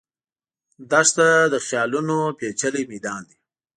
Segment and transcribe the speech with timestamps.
[0.91, 3.37] دښته د خیالونو پېچلی میدان دی.